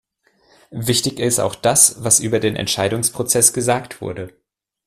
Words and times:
Wichtig 0.71 1.19
ist 1.19 1.37
auch 1.39 1.53
das, 1.53 2.03
was 2.03 2.19
über 2.21 2.39
den 2.39 2.55
Entscheidungsprozess 2.55 3.53
gesagt 3.53 4.01
wurde. 4.01 4.33